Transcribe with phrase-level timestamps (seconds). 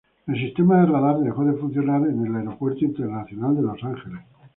[0.25, 4.21] El sistema de radar dejó de funcionar en el Aeropuerto Internacional de Los Ángeles.